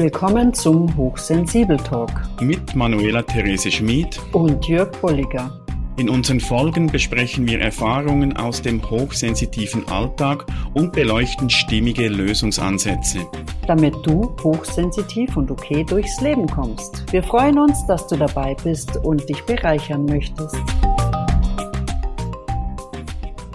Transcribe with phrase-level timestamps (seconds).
[0.00, 5.60] Willkommen zum Hochsensibel Talk mit Manuela Therese Schmid und Jörg Bolliger.
[5.96, 13.26] In unseren Folgen besprechen wir Erfahrungen aus dem hochsensitiven Alltag und beleuchten stimmige Lösungsansätze.
[13.66, 17.04] Damit du hochsensitiv und okay durchs Leben kommst.
[17.12, 20.54] Wir freuen uns, dass du dabei bist und dich bereichern möchtest.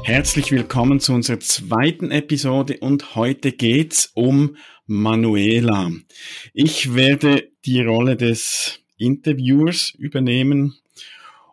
[0.04, 4.58] Herzlich willkommen zu unserer zweiten Episode und heute geht's um
[4.94, 5.92] Manuela.
[6.54, 10.76] Ich werde die Rolle des Interviewers übernehmen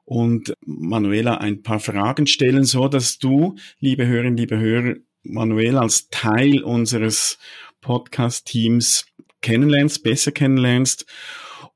[0.04, 6.08] und Manuela ein paar Fragen stellen, so dass du, liebe Hörerinnen, liebe Hörer, Manuela als
[6.10, 7.38] Teil unseres
[7.80, 9.06] Podcast-Teams
[9.40, 11.06] kennenlernst, besser kennenlernst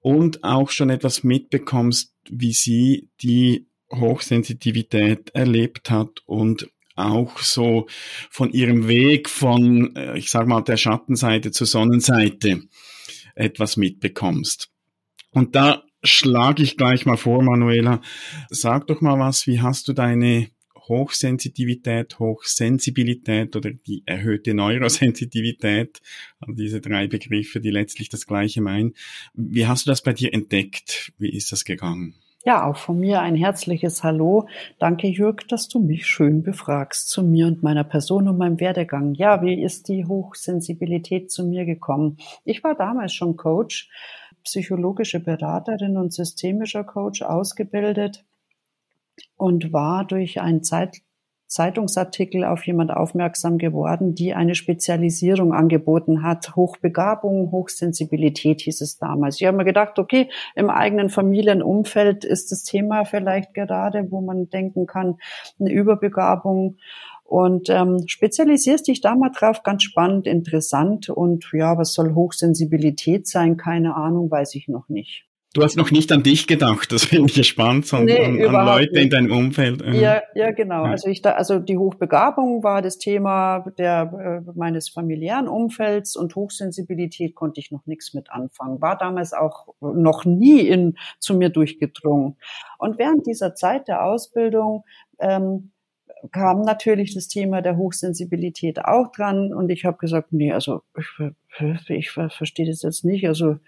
[0.00, 7.86] und auch schon etwas mitbekommst, wie sie die Hochsensitivität erlebt hat und auch so
[8.30, 12.62] von ihrem Weg von, äh, ich sag mal, der Schattenseite zur Sonnenseite
[13.34, 14.70] etwas mitbekommst.
[15.30, 18.00] Und da schlage ich gleich mal vor, Manuela.
[18.50, 20.48] Sag doch mal was, wie hast du deine
[20.88, 26.00] Hochsensitivität, Hochsensibilität oder die erhöhte Neurosensitivität,
[26.40, 28.92] also diese drei Begriffe, die letztlich das Gleiche meinen.
[29.32, 31.12] Wie hast du das bei dir entdeckt?
[31.18, 32.14] Wie ist das gegangen?
[32.46, 34.46] Ja, auch von mir ein herzliches Hallo.
[34.78, 39.14] Danke, Jürg, dass du mich schön befragst zu mir und meiner Person und meinem Werdegang.
[39.14, 42.18] Ja, wie ist die Hochsensibilität zu mir gekommen?
[42.44, 43.88] Ich war damals schon Coach,
[44.42, 48.26] psychologische Beraterin und systemischer Coach ausgebildet
[49.38, 51.00] und war durch ein Zeit
[51.54, 56.56] Zeitungsartikel auf jemand aufmerksam geworden, die eine Spezialisierung angeboten hat.
[56.56, 59.40] Hochbegabung, Hochsensibilität hieß es damals.
[59.40, 64.48] Ich habe mir gedacht, okay, im eigenen Familienumfeld ist das Thema vielleicht gerade, wo man
[64.48, 65.18] denken kann,
[65.60, 66.78] eine Überbegabung.
[67.22, 71.08] Und ähm, spezialisierst dich da mal drauf, ganz spannend, interessant.
[71.08, 73.56] Und ja, was soll Hochsensibilität sein?
[73.56, 75.24] Keine Ahnung, weiß ich noch nicht.
[75.54, 78.66] Du hast noch nicht an dich gedacht, das finde ich spannend, sondern nee, an, an,
[78.66, 79.04] Leute nicht.
[79.04, 79.82] in deinem Umfeld.
[79.82, 80.84] Ja, ja, genau.
[80.84, 80.90] Ja.
[80.90, 86.34] Also ich da, also die Hochbegabung war das Thema der äh, meines familiären Umfelds und
[86.34, 88.82] Hochsensibilität konnte ich noch nichts mit anfangen.
[88.82, 92.36] War damals auch noch nie in zu mir durchgedrungen.
[92.78, 94.82] Und während dieser Zeit der Ausbildung
[95.20, 95.70] ähm,
[96.32, 101.90] kam natürlich das Thema der Hochsensibilität auch dran und ich habe gesagt, nee, also ich,
[101.90, 103.28] ich verstehe das jetzt nicht.
[103.28, 103.58] Also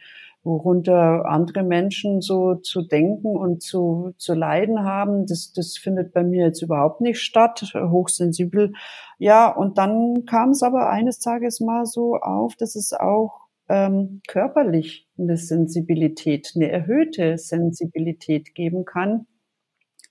[0.46, 6.22] worunter andere Menschen so zu denken und zu, zu leiden haben, das, das findet bei
[6.22, 8.72] mir jetzt überhaupt nicht statt, hochsensibel.
[9.18, 14.22] Ja, und dann kam es aber eines Tages mal so auf, dass es auch ähm,
[14.28, 19.26] körperlich eine Sensibilität, eine erhöhte Sensibilität geben kann.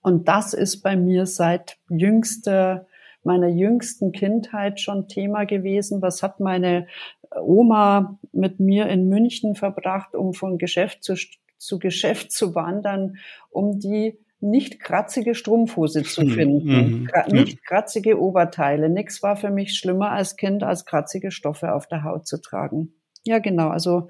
[0.02, 2.86] Und das ist bei mir seit jüngster
[3.26, 6.02] meiner jüngsten Kindheit schon Thema gewesen.
[6.02, 6.88] Was hat meine
[7.42, 11.16] Oma mit mir in München verbracht, um von Geschäft zu,
[11.58, 13.18] zu Geschäft zu wandern,
[13.50, 17.10] um die nicht kratzige Strumpfhose zu hm, finden, mhm.
[17.32, 18.90] nicht kratzige Oberteile.
[18.90, 22.94] Nix war für mich schlimmer als Kind, als kratzige Stoffe auf der Haut zu tragen.
[23.28, 23.70] Ja, genau.
[23.70, 24.08] Also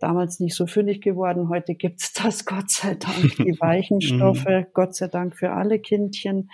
[0.00, 1.48] damals nicht so fündig geworden.
[1.48, 4.66] Heute gibt's das, Gott sei Dank, die weichen Stoffe.
[4.74, 6.50] Gott sei Dank für alle Kindchen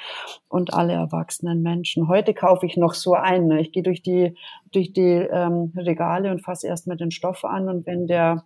[0.49, 2.09] und alle erwachsenen Menschen.
[2.09, 3.47] Heute kaufe ich noch so ein.
[3.47, 3.63] Ne?
[3.63, 4.37] Ich gehe durch die,
[4.73, 7.71] durch die ähm, Regale und fasse erst mit den Stoff an.
[7.71, 8.45] Und wenn der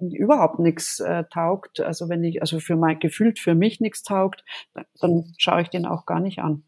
[0.00, 4.44] überhaupt nichts äh, taugt, also wenn ich, also für mein gefühlt für mich nichts taugt,
[5.00, 6.64] dann schaue ich den auch gar nicht an.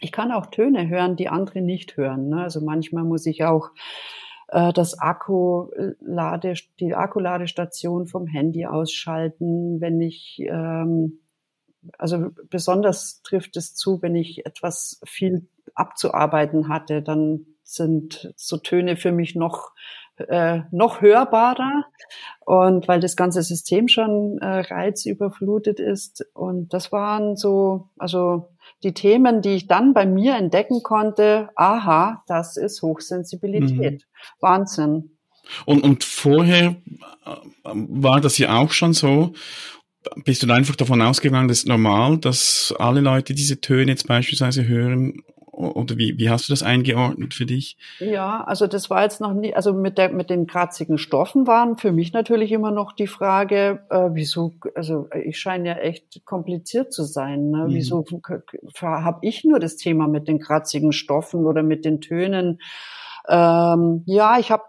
[0.00, 2.28] Ich kann auch Töne hören, die andere nicht hören.
[2.28, 2.42] Ne?
[2.42, 3.70] Also manchmal muss ich auch
[4.54, 11.20] das Akkulade, die Akkuladestation vom Handy ausschalten, wenn ich, ähm,
[11.98, 18.96] also besonders trifft es zu, wenn ich etwas viel abzuarbeiten hatte, dann sind so Töne
[18.96, 19.72] für mich noch
[20.16, 21.84] äh, noch hörbarer.
[22.40, 26.24] Und weil das ganze System schon äh, reizüberflutet ist.
[26.34, 32.22] Und das waren so also die Themen, die ich dann bei mir entdecken konnte, aha,
[32.26, 34.02] das ist Hochsensibilität.
[34.02, 34.40] Mhm.
[34.40, 35.10] Wahnsinn.
[35.66, 36.76] Und, und vorher
[37.24, 37.30] äh,
[37.64, 39.32] war das ja auch schon so.
[40.24, 44.66] Bist du einfach davon ausgegangen, das ist normal, dass alle Leute diese Töne jetzt beispielsweise
[44.66, 45.22] hören
[45.56, 47.76] oder wie, wie hast du das eingeordnet für dich?
[47.98, 51.76] Ja, also das war jetzt noch nie, also mit der mit den kratzigen Stoffen waren
[51.76, 56.92] für mich natürlich immer noch die Frage, äh, wieso, also ich scheine ja echt kompliziert
[56.92, 57.50] zu sein.
[57.50, 57.66] Ne?
[57.68, 57.74] Mhm.
[57.74, 58.04] Wieso
[58.80, 62.60] habe ich nur das Thema mit den kratzigen Stoffen oder mit den Tönen?
[63.28, 64.64] Ähm, ja, ich habe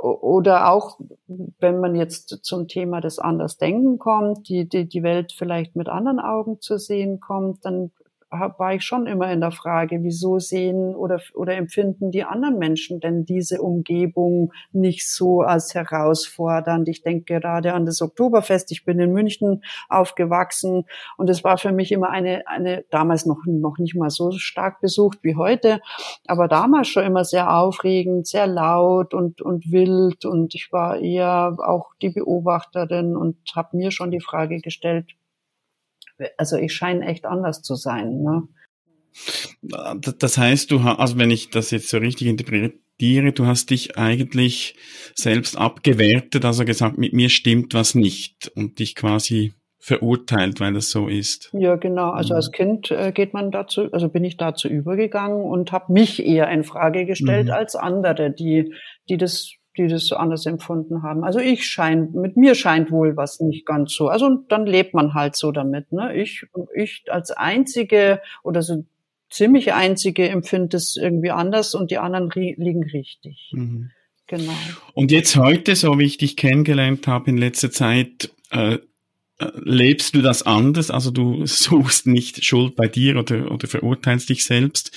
[0.00, 5.76] oder auch, wenn man jetzt zum Thema des Andersdenken kommt, die, die, die Welt vielleicht
[5.76, 7.90] mit anderen Augen zu sehen kommt, dann
[8.30, 13.00] war ich schon immer in der Frage, wieso sehen oder, oder empfinden die anderen Menschen
[13.00, 16.88] denn diese Umgebung nicht so als herausfordernd?
[16.88, 18.70] Ich denke gerade an das Oktoberfest.
[18.72, 20.84] Ich bin in München aufgewachsen
[21.16, 24.80] und es war für mich immer eine, eine damals noch, noch nicht mal so stark
[24.80, 25.80] besucht wie heute,
[26.26, 31.56] aber damals schon immer sehr aufregend, sehr laut und, und wild und ich war eher
[31.58, 35.14] auch die Beobachterin und habe mir schon die Frage gestellt,
[36.36, 38.22] also ich scheine echt anders zu sein.
[38.22, 38.42] Ne?
[40.18, 43.98] Das heißt, du hast, also wenn ich das jetzt so richtig interpretiere, du hast dich
[43.98, 44.76] eigentlich
[45.14, 50.90] selbst abgewertet, also gesagt, mit mir stimmt was nicht und dich quasi verurteilt, weil das
[50.90, 51.50] so ist.
[51.52, 52.10] Ja, genau.
[52.10, 56.24] Also als Kind äh, geht man dazu, also bin ich dazu übergegangen und habe mich
[56.24, 57.52] eher in Frage gestellt mhm.
[57.52, 58.74] als andere, die,
[59.08, 61.24] die das die das so anders empfunden haben.
[61.24, 64.08] Also ich scheint, mit mir scheint wohl was nicht ganz so.
[64.08, 65.92] Also dann lebt man halt so damit.
[65.92, 66.14] Ne?
[66.16, 66.44] Ich,
[66.74, 68.84] ich als einzige oder so
[69.30, 73.50] ziemlich einzige empfinde es irgendwie anders und die anderen liegen richtig.
[73.52, 73.90] Mhm.
[74.26, 74.52] Genau.
[74.92, 78.78] Und jetzt heute, so wie ich dich kennengelernt habe in letzter Zeit, äh,
[79.38, 80.90] lebst du das anders?
[80.90, 84.92] Also du suchst nicht Schuld bei dir oder, oder verurteilst dich selbst.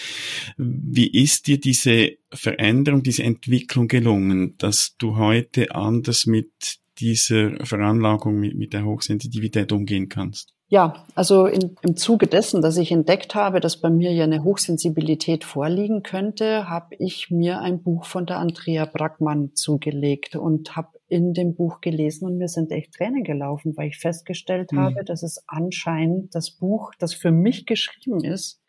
[0.58, 8.40] Wie ist dir diese Veränderung, diese Entwicklung gelungen, dass du heute anders mit dieser Veranlagung,
[8.40, 10.54] mit, mit der Hochsensitivität umgehen kannst?
[10.68, 14.46] Ja, also in, im Zuge dessen, dass ich entdeckt habe, dass bei mir ja eine
[14.46, 21.01] Hochsensibilität vorliegen könnte, habe ich mir ein Buch von der Andrea Brackmann zugelegt und habe
[21.12, 24.80] in dem Buch gelesen und mir sind echt Tränen gelaufen, weil ich festgestellt mhm.
[24.80, 28.62] habe, dass es anscheinend das Buch, das für mich geschrieben ist,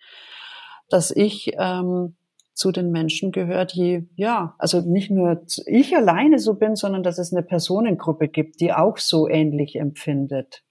[0.89, 2.17] dass ich ähm,
[2.53, 7.19] zu den Menschen gehört, die, ja, also nicht nur ich alleine so bin, sondern dass
[7.19, 10.65] es eine Personengruppe gibt, die auch so ähnlich empfindet.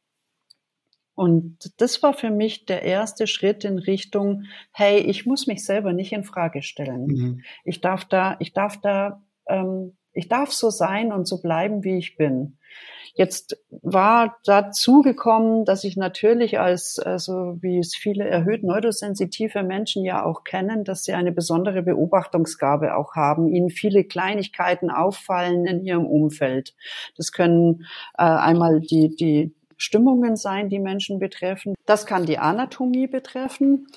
[1.16, 5.94] Und das war für mich der erste Schritt in Richtung, hey, ich muss mich selber
[5.94, 7.06] nicht in Frage stellen.
[7.06, 7.42] Mhm.
[7.64, 11.98] Ich darf da, ich darf da ähm, ich darf so sein und so bleiben, wie
[11.98, 12.58] ich bin.
[13.14, 20.06] Jetzt war dazu gekommen, dass ich natürlich als, also wie es viele erhöht neurosensitive Menschen
[20.06, 25.84] ja auch kennen, dass sie eine besondere Beobachtungsgabe auch haben, ihnen viele Kleinigkeiten auffallen in
[25.84, 26.74] ihrem Umfeld.
[27.18, 27.86] Das können
[28.18, 31.74] äh, einmal die, die Stimmungen sein, die Menschen betreffen.
[31.86, 33.88] Das kann die Anatomie betreffen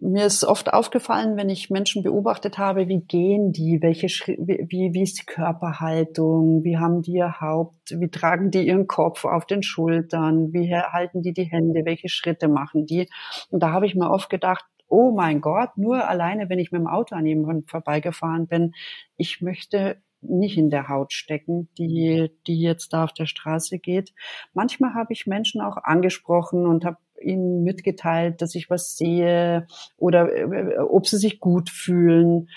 [0.00, 5.02] mir ist oft aufgefallen, wenn ich Menschen beobachtet habe, wie gehen die, welche wie, wie
[5.02, 9.62] ist die Körperhaltung, wie haben die ihr Haupt, wie tragen die ihren Kopf auf den
[9.62, 13.08] Schultern, wie halten die die Hände, welche Schritte machen die.
[13.50, 16.80] Und da habe ich mir oft gedacht, oh mein Gott, nur alleine, wenn ich mit
[16.80, 18.72] dem Auto an jemandem vorbeigefahren bin,
[19.16, 24.12] ich möchte nicht in der Haut stecken, die, die jetzt da auf der Straße geht.
[24.54, 29.66] Manchmal habe ich Menschen auch angesprochen und habe ihnen mitgeteilt, dass ich was sehe
[29.96, 32.48] oder äh, ob sie sich gut fühlen.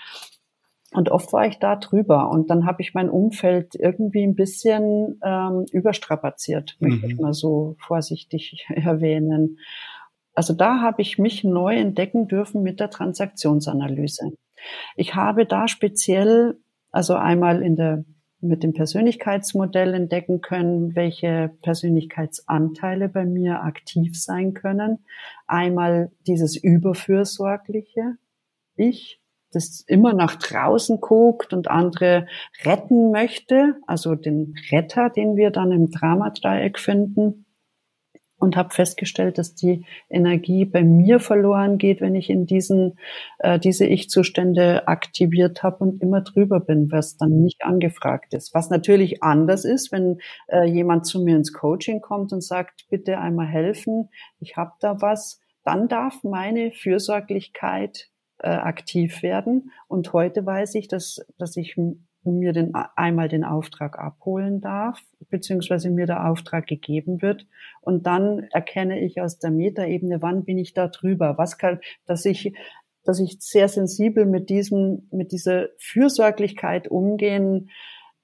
[0.94, 5.19] Und oft war ich da drüber und dann habe ich mein Umfeld irgendwie ein bisschen
[5.24, 7.12] ähm, überstrapaziert, möchte mhm.
[7.12, 9.57] ich mal so vorsichtig erwähnen.
[10.33, 14.31] Also da habe ich mich neu entdecken dürfen mit der Transaktionsanalyse.
[14.95, 16.57] Ich habe da speziell,
[16.92, 18.06] also einmal in der
[18.39, 25.00] mit dem Persönlichkeitsmodell entdecken können, welche Persönlichkeitsanteile bei mir aktiv sein können.
[25.48, 28.18] Einmal dieses überfürsorgliche
[28.75, 29.19] Ich,
[29.51, 32.28] das immer nach draußen guckt und andere
[32.63, 37.47] retten möchte, also den Retter, den wir dann im Dramadreieck finden
[38.39, 42.98] und habe festgestellt, dass die Energie bei mir verloren geht, wenn ich in diesen
[43.39, 48.53] äh, diese Ich-Zustände aktiviert habe und immer drüber bin, was dann nicht angefragt ist.
[48.53, 53.17] Was natürlich anders ist, wenn äh, jemand zu mir ins Coaching kommt und sagt, bitte
[53.17, 59.72] einmal helfen, ich habe da was, dann darf meine Fürsorglichkeit äh, aktiv werden.
[59.88, 61.75] Und heute weiß ich, dass, dass ich
[62.31, 67.46] mir den, einmal den Auftrag abholen darf, beziehungsweise mir der Auftrag gegeben wird.
[67.81, 71.38] Und dann erkenne ich aus der Metaebene, wann bin ich da drüber?
[71.38, 72.53] Was kann, dass ich,
[73.03, 77.69] dass ich sehr sensibel mit diesem, mit dieser Fürsorglichkeit umgehen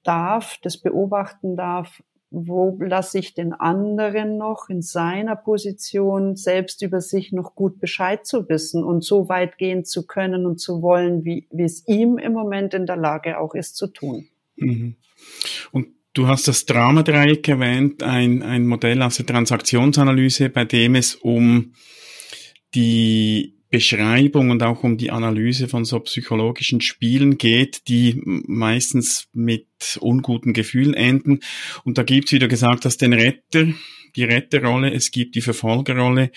[0.03, 2.03] darf, das beobachten darf,
[2.35, 8.25] wo lasse ich den anderen noch in seiner Position selbst über sich noch gut Bescheid
[8.25, 12.17] zu wissen und so weit gehen zu können und zu wollen, wie, wie es ihm
[12.17, 14.27] im Moment in der Lage auch ist zu tun.
[14.55, 14.95] Mhm.
[15.71, 21.13] Und du hast das Dramadreieck erwähnt, ein, ein Modell aus der Transaktionsanalyse, bei dem es
[21.13, 21.73] um
[22.73, 29.97] die Beschreibung und auch um die Analyse von so psychologischen Spielen geht, die meistens mit
[29.99, 31.39] unguten Gefühlen enden.
[31.83, 33.65] Und da gibt's, wie du gesagt hast, den Retter,
[34.15, 36.29] die Retterrolle, es gibt die Verfolgerrolle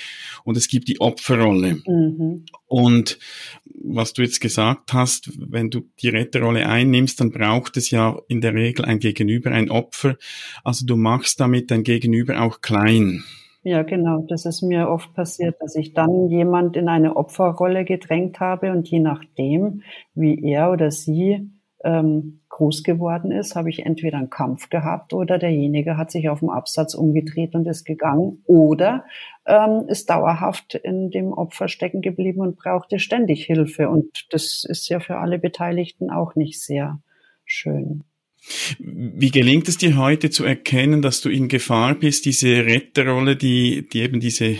[0.44, 1.82] und es gibt die Opferrolle.
[1.86, 2.46] Mhm.
[2.64, 3.18] Und
[3.66, 8.40] was du jetzt gesagt hast, wenn du die Retterrolle einnimmst, dann braucht es ja in
[8.40, 10.16] der Regel ein Gegenüber, ein Opfer.
[10.64, 13.24] Also du machst damit dein Gegenüber auch klein.
[13.66, 14.24] Ja, genau.
[14.28, 18.88] Das ist mir oft passiert, dass ich dann jemand in eine Opferrolle gedrängt habe und
[18.88, 19.82] je nachdem,
[20.14, 21.50] wie er oder sie
[21.82, 26.38] ähm, groß geworden ist, habe ich entweder einen Kampf gehabt oder derjenige hat sich auf
[26.38, 29.04] dem Absatz umgedreht und ist gegangen oder
[29.46, 33.88] ähm, ist dauerhaft in dem Opfer stecken geblieben und brauchte ständig Hilfe.
[33.88, 37.00] Und das ist ja für alle Beteiligten auch nicht sehr
[37.44, 38.04] schön.
[38.78, 43.88] Wie gelingt es dir heute zu erkennen, dass du in Gefahr bist, diese Retterrolle, die,
[43.88, 44.56] die eben diese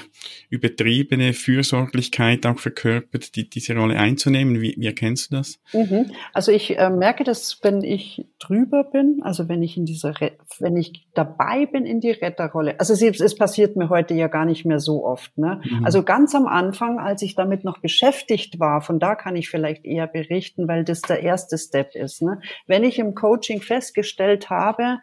[0.51, 4.61] übertriebene Fürsorglichkeit auch verkörpert, die, diese Rolle einzunehmen?
[4.61, 5.59] Wie, wie erkennst du das?
[5.73, 6.11] Mhm.
[6.33, 10.33] Also ich äh, merke das, wenn ich drüber bin, also wenn ich in dieser, Re
[10.59, 12.79] wenn ich dabei bin in die Retterrolle.
[12.79, 15.37] Also es, es, passiert mir heute ja gar nicht mehr so oft.
[15.39, 15.61] Ne?
[15.65, 15.85] Mhm.
[15.85, 19.85] Also ganz am Anfang, als ich damit noch beschäftigt war, von da kann ich vielleicht
[19.85, 22.23] eher berichten, weil das der erste Step ist.
[22.23, 22.41] Ne?
[22.67, 24.99] Wenn ich im Coaching festgestellt habe,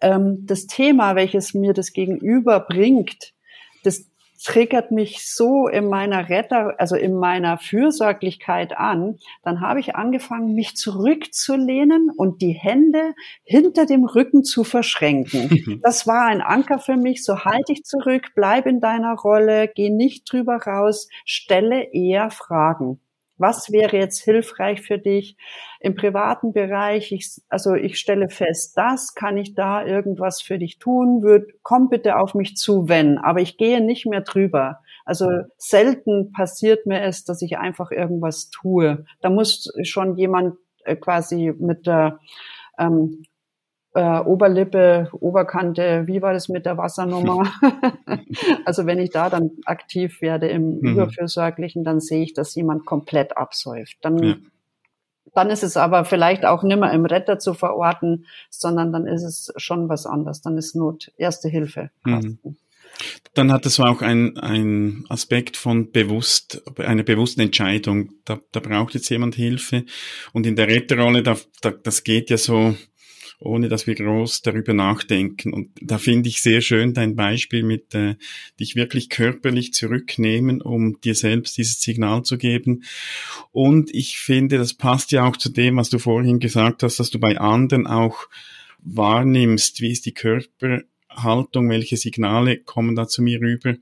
[0.00, 3.32] ähm, das Thema, welches mir das Gegenüber bringt,
[3.84, 4.10] das
[4.44, 10.54] triggert mich so in meiner Retter, also in meiner Fürsorglichkeit an, dann habe ich angefangen,
[10.54, 15.78] mich zurückzulehnen und die Hände hinter dem Rücken zu verschränken.
[15.82, 19.90] Das war ein Anker für mich, so halte ich zurück, bleib in deiner Rolle, geh
[19.90, 23.00] nicht drüber raus, stelle eher Fragen.
[23.42, 25.36] Was wäre jetzt hilfreich für dich
[25.80, 27.10] im privaten Bereich?
[27.10, 31.22] Ich, also ich stelle fest, das kann ich da irgendwas für dich tun.
[31.22, 33.18] Würd, komm bitte auf mich zu, wenn.
[33.18, 34.78] Aber ich gehe nicht mehr drüber.
[35.04, 39.04] Also selten passiert mir es, dass ich einfach irgendwas tue.
[39.20, 42.20] Da muss schon jemand äh, quasi mit der
[42.78, 43.24] ähm,
[43.94, 47.52] äh, Oberlippe, Oberkante, wie war das mit der Wassernummer?
[48.64, 50.92] also wenn ich da dann aktiv werde im mhm.
[50.92, 53.98] Überfürsorglichen, dann sehe ich, dass jemand komplett absäuft.
[54.02, 54.36] Dann, ja.
[55.34, 59.52] dann ist es aber vielleicht auch nimmer im Retter zu verorten, sondern dann ist es
[59.56, 60.40] schon was anderes.
[60.40, 61.90] Dann ist Not Erste Hilfe.
[62.04, 62.38] Mhm.
[63.34, 68.10] Dann hat es auch ein, ein Aspekt von bewusst, einer bewussten Entscheidung.
[68.24, 69.84] Da, da braucht jetzt jemand Hilfe.
[70.32, 72.76] Und in der Retterrolle, da, da, das geht ja so,
[73.44, 75.52] ohne dass wir groß darüber nachdenken.
[75.52, 78.16] Und da finde ich sehr schön dein Beispiel mit äh,
[78.58, 82.84] dich wirklich körperlich zurücknehmen, um dir selbst dieses Signal zu geben.
[83.50, 87.10] Und ich finde, das passt ja auch zu dem, was du vorhin gesagt hast, dass
[87.10, 88.28] du bei anderen auch
[88.78, 93.76] wahrnimmst, wie ist die Körperhaltung, welche Signale kommen da zu mir rüber.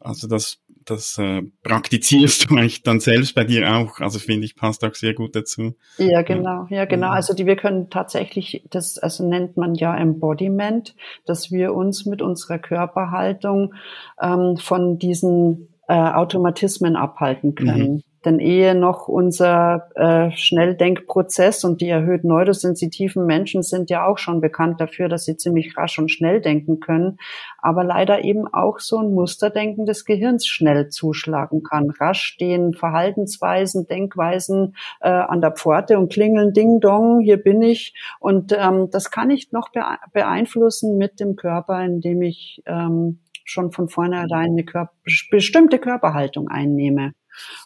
[0.00, 4.00] Also das das äh, praktizierst du eigentlich dann selbst bei dir auch.
[4.00, 5.74] Also finde ich, passt auch sehr gut dazu.
[5.98, 7.10] Ja, genau, ja, genau.
[7.10, 10.94] Also die, wir können tatsächlich, das also nennt man ja Embodiment,
[11.26, 13.74] dass wir uns mit unserer Körperhaltung
[14.20, 17.92] ähm, von diesen äh, Automatismen abhalten können.
[17.92, 18.02] Mhm.
[18.26, 24.40] Denn ehe noch unser äh, Schnelldenkprozess und die erhöht neurosensitiven Menschen sind ja auch schon
[24.40, 27.18] bekannt dafür, dass sie ziemlich rasch und schnell denken können,
[27.58, 31.90] aber leider eben auch so ein Musterdenken des Gehirns schnell zuschlagen kann.
[31.90, 37.94] Rasch stehen Verhaltensweisen, Denkweisen äh, an der Pforte und klingeln Ding Dong, hier bin ich.
[38.18, 39.68] Und ähm, das kann ich noch
[40.12, 44.92] beeinflussen mit dem Körper, indem ich ähm, schon von vornherein eine Körper
[45.30, 47.12] bestimmte Körperhaltung einnehme.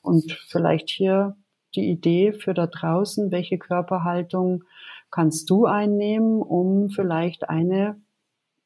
[0.02, 1.36] Und vielleicht hier
[1.74, 4.64] die Idee für da draußen, welche Körperhaltung
[5.10, 8.00] kannst du einnehmen, um vielleicht eine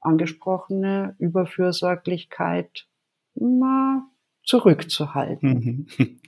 [0.00, 2.86] angesprochene Überfürsorglichkeit
[3.34, 4.02] mal
[4.44, 5.86] zurückzuhalten.
[5.96, 6.20] Mhm.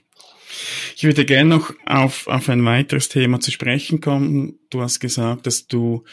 [0.95, 4.59] Ich würde gerne noch auf, auf ein weiteres Thema zu sprechen kommen.
[4.71, 6.03] Du hast gesagt, dass du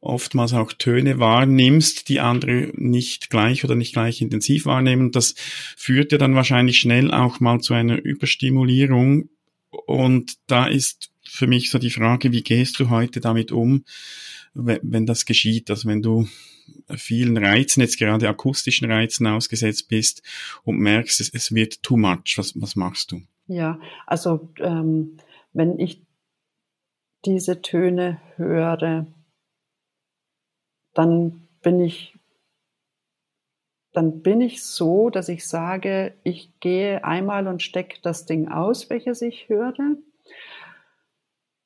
[0.00, 5.10] oftmals auch Töne wahrnimmst, die andere nicht gleich oder nicht gleich intensiv wahrnehmen.
[5.10, 5.34] Das
[5.76, 9.28] führt ja dann wahrscheinlich schnell auch mal zu einer Überstimulierung.
[9.70, 13.84] Und da ist für mich so die Frage, wie gehst du heute damit um,
[14.54, 15.70] wenn, das geschieht?
[15.70, 16.28] Also wenn du
[16.96, 20.22] vielen Reizen, jetzt gerade akustischen Reizen ausgesetzt bist
[20.62, 22.34] und merkst, es, es wird too much.
[22.36, 23.22] Was, was machst du?
[23.46, 25.16] Ja, also ähm,
[25.52, 26.02] wenn ich
[27.24, 29.06] diese Töne höre,
[30.98, 32.14] dann bin ich
[33.92, 38.90] dann bin ich so, dass ich sage, ich gehe einmal und stecke das Ding aus,
[38.90, 39.72] welches ich höre.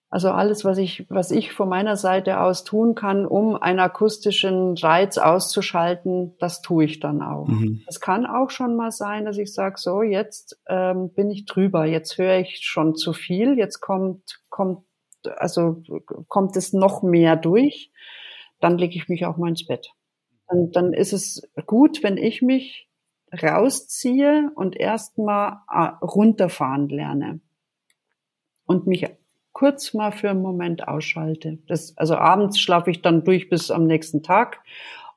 [0.08, 4.76] Also alles, was ich, was ich von meiner Seite aus tun kann, um einen akustischen
[4.76, 7.48] Reiz auszuschalten, das tue ich dann auch.
[7.48, 7.82] Mhm.
[7.88, 11.86] Es kann auch schon mal sein, dass ich sage, so jetzt ähm, bin ich drüber,
[11.86, 14.84] jetzt höre ich schon zu viel, jetzt kommt, kommt,
[15.36, 15.82] also
[16.28, 17.90] kommt es noch mehr durch
[18.62, 19.92] dann lege ich mich auch mal ins Bett.
[20.48, 22.88] dann, dann ist es gut, wenn ich mich
[23.32, 27.40] rausziehe und erstmal äh, runterfahren lerne
[28.66, 29.06] und mich
[29.52, 31.58] kurz mal für einen Moment ausschalte.
[31.66, 34.62] Das, also abends schlafe ich dann durch bis am nächsten Tag.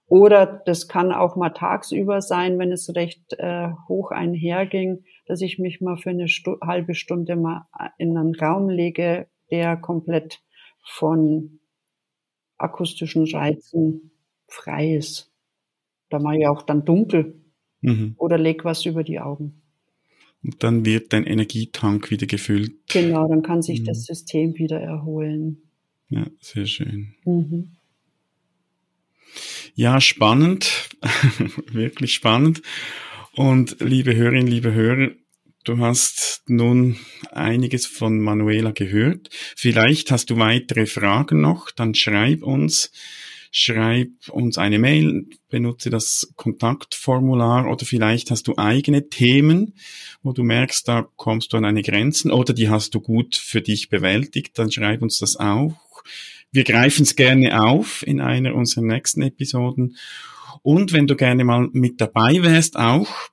[0.07, 5.57] Oder das kann auch mal tagsüber sein, wenn es recht äh, hoch einherging, dass ich
[5.57, 10.41] mich mal für eine Stu halbe Stunde mal äh, in einen Raum lege, der komplett
[10.83, 11.59] von
[12.57, 14.11] akustischen Reizen
[14.47, 15.31] frei ist.
[16.09, 17.35] Da mache ich auch dann dunkel
[17.81, 18.15] mhm.
[18.17, 19.61] oder leg was über die Augen.
[20.43, 22.73] Und dann wird dein Energietank wieder gefüllt.
[22.89, 23.85] Genau, dann kann sich mhm.
[23.85, 25.63] das System wieder erholen.
[26.09, 27.15] Ja, sehr schön.
[27.25, 27.71] Mhm.
[29.73, 30.89] Ja, spannend,
[31.71, 32.61] wirklich spannend.
[33.33, 35.11] Und liebe Hörerinnen, liebe Hörer,
[35.65, 36.97] du hast nun
[37.31, 39.29] einiges von Manuela gehört.
[39.55, 42.91] Vielleicht hast du weitere Fragen noch, dann schreib uns
[43.57, 49.75] schreib uns eine Mail, benutze das Kontaktformular oder vielleicht hast du eigene Themen,
[50.21, 53.61] wo du merkst, da kommst du an eine Grenzen oder die hast du gut für
[53.61, 56.03] dich bewältigt, dann schreib uns das auch.
[56.51, 59.95] Wir greifen es gerne auf in einer unserer nächsten Episoden.
[60.61, 63.29] Und wenn du gerne mal mit dabei wärst auch,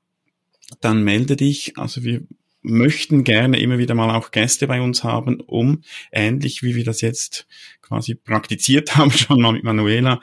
[0.80, 1.78] dann melde dich.
[1.78, 2.22] Also wir
[2.62, 7.00] möchten gerne immer wieder mal auch Gäste bei uns haben, um ähnlich wie wir das
[7.00, 7.46] jetzt
[7.80, 10.20] quasi praktiziert haben, schon mal mit Manuela,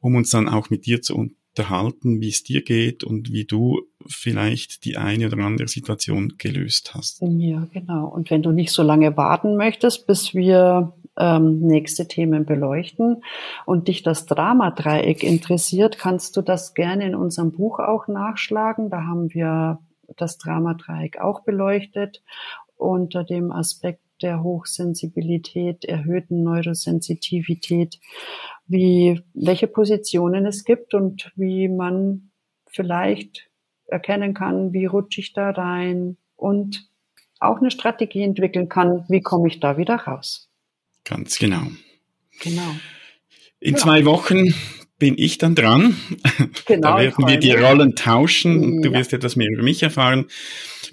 [0.00, 3.82] um uns dann auch mit dir zu unterhalten, wie es dir geht und wie du
[4.06, 7.22] vielleicht die eine oder andere Situation gelöst hast.
[7.22, 8.06] Ja, genau.
[8.08, 13.22] Und wenn du nicht so lange warten möchtest, bis wir ähm, nächste Themen beleuchten
[13.64, 18.90] und dich das Dramadreieck interessiert, kannst du das gerne in unserem Buch auch nachschlagen.
[18.90, 19.78] Da haben wir
[20.16, 22.22] das Dramadreieck auch beleuchtet
[22.76, 27.98] unter dem Aspekt der Hochsensibilität, erhöhten Neurosensitivität,
[28.66, 32.30] wie, welche Positionen es gibt und wie man
[32.66, 33.50] vielleicht
[33.86, 36.88] erkennen kann, wie rutsche ich da rein und
[37.38, 40.48] auch eine Strategie entwickeln kann, wie komme ich da wieder raus.
[41.04, 41.62] Ganz genau.
[42.40, 42.74] Genau.
[43.60, 43.78] In ja.
[43.78, 44.54] zwei Wochen
[44.98, 45.96] bin ich dann dran.
[46.66, 48.90] Genau, da werden wir die Rollen tauschen und ja.
[48.90, 50.26] du wirst etwas mehr über mich erfahren.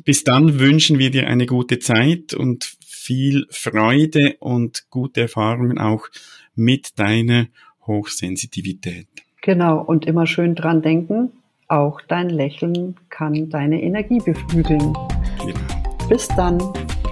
[0.06, 6.08] Bis dann wünschen wir dir eine gute Zeit und viel Freude und gute Erfahrungen auch
[6.56, 7.48] mit deiner
[7.88, 9.08] Hochsensitivität.
[9.42, 11.32] Genau, und immer schön dran denken,
[11.68, 14.94] auch dein Lächeln kann deine Energie beflügeln.
[15.39, 16.08] Genau.
[16.08, 16.60] Bis dann.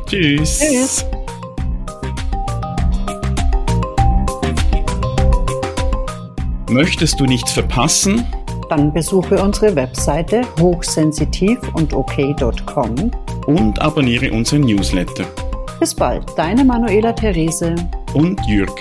[0.05, 0.59] Tschüss.
[0.59, 1.05] Tschüss.
[6.71, 8.25] Möchtest du nichts verpassen?
[8.69, 13.11] Dann besuche unsere Webseite hochsensitiv und ok.com
[13.45, 15.25] und abonniere unseren Newsletter.
[15.81, 17.75] Bis bald, deine Manuela Therese
[18.13, 18.71] und Jürg.